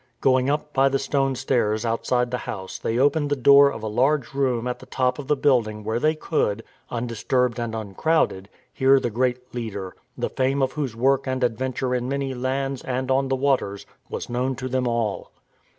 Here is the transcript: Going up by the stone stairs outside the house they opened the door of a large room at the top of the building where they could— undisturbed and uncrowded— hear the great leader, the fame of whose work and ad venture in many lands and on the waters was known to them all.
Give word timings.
Going 0.19 0.49
up 0.49 0.73
by 0.73 0.89
the 0.89 0.97
stone 0.97 1.35
stairs 1.35 1.85
outside 1.85 2.31
the 2.31 2.39
house 2.49 2.79
they 2.79 2.97
opened 2.97 3.29
the 3.29 3.35
door 3.35 3.71
of 3.71 3.83
a 3.83 3.87
large 3.87 4.33
room 4.33 4.65
at 4.67 4.79
the 4.79 4.87
top 4.87 5.19
of 5.19 5.27
the 5.27 5.35
building 5.35 5.83
where 5.83 5.99
they 5.99 6.15
could— 6.15 6.63
undisturbed 6.89 7.59
and 7.59 7.75
uncrowded— 7.75 8.49
hear 8.73 8.99
the 8.99 9.11
great 9.11 9.53
leader, 9.53 9.95
the 10.17 10.27
fame 10.31 10.63
of 10.63 10.71
whose 10.71 10.95
work 10.95 11.27
and 11.27 11.43
ad 11.43 11.55
venture 11.55 11.93
in 11.93 12.09
many 12.09 12.33
lands 12.33 12.81
and 12.81 13.11
on 13.11 13.27
the 13.27 13.35
waters 13.35 13.85
was 14.09 14.27
known 14.27 14.55
to 14.55 14.67
them 14.67 14.87
all. 14.87 15.29